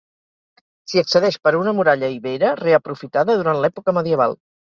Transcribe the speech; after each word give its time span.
S'hi 0.91 1.01
accedeix 1.01 1.37
per 1.49 1.53
una 1.59 1.75
muralla 1.81 2.09
ibera 2.15 2.55
reaprofitada 2.63 3.39
durant 3.43 3.63
l'època 3.67 3.95
medieval. 4.01 4.35